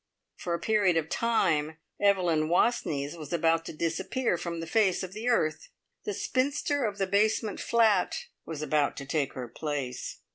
[0.35, 5.13] For a period of time Evelyn Wastneys was about to disappear from the face of
[5.13, 5.69] the earth.
[6.05, 10.21] The spinster of the basement flat was about to take her place.